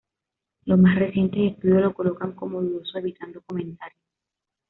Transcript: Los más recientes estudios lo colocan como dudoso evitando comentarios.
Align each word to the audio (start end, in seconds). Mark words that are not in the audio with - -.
Los 0.65 0.79
más 0.79 0.97
recientes 0.97 1.51
estudios 1.53 1.79
lo 1.83 1.93
colocan 1.93 2.31
como 2.31 2.59
dudoso 2.59 2.97
evitando 2.97 3.39
comentarios. 3.43 4.01